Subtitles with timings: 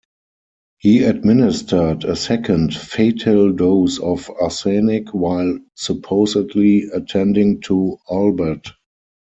[0.79, 8.71] He administered a second, fatal dose of arsenic while supposedly attending to Albert.